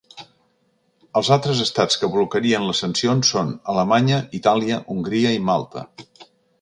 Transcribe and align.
Els 1.19 1.27
altres 1.35 1.59
estats 1.65 1.99
que 2.03 2.09
blocarien 2.15 2.65
les 2.69 2.81
sancions 2.85 3.31
són 3.35 3.51
Alemanya, 3.75 4.19
Itàlia, 4.39 4.81
Hongria 4.95 5.35
i 5.41 5.45
Malta. 5.51 5.85